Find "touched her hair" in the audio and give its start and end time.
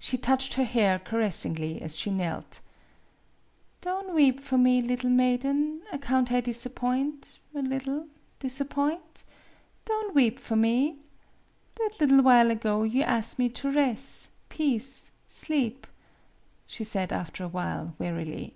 0.18-0.98